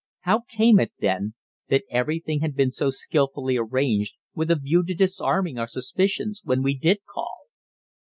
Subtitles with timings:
[0.21, 1.35] How came it, then,
[1.69, 6.63] that everything had been so skilfully arranged with a view to disarming our suspicions when
[6.63, 7.41] we did call?